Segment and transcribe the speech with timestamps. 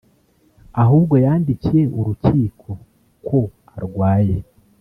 [0.81, 2.69] ahubwo yandikiye urukiko
[3.27, 3.39] ko
[3.75, 4.37] arwaye